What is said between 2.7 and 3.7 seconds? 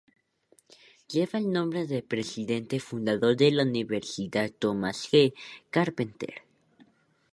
fundador de la